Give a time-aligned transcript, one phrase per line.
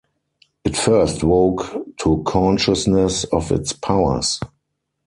[0.65, 4.39] It first woke to consciousness of its powers.